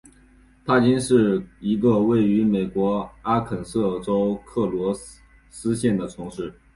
[0.65, 4.91] 帕金是一个位于美国阿肯色州克罗
[5.51, 6.51] 斯县的城市。